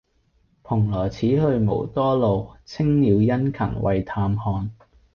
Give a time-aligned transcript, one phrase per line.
[0.63, 4.71] 蓬萊此去無多路，青鳥殷勤為探看。